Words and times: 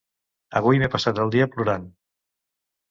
Avui 0.61 0.81
m'he 0.83 0.89
passat 0.95 1.21
el 1.27 1.31
dia 1.37 1.51
plorant. 1.53 1.89